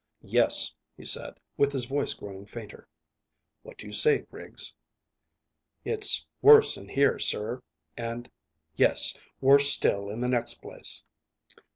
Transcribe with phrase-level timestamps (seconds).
[0.23, 2.87] Yes," he said, with his voice growing fainter.
[3.61, 4.75] "What do you say, Griggs?"
[5.85, 7.61] "It's worse in here, sir,
[7.95, 8.27] and
[8.75, 11.03] yes, worse still in the next place."